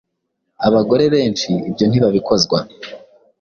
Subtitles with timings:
[0.67, 2.57] Abagore benshi ibyo ntibabikozwa